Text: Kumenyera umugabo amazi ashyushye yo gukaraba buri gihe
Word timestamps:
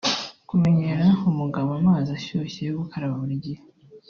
Kumenyera 0.49 1.05
umugabo 1.31 1.69
amazi 1.79 2.09
ashyushye 2.17 2.59
yo 2.65 2.73
gukaraba 2.79 3.19
buri 3.21 3.35
gihe 3.45 3.61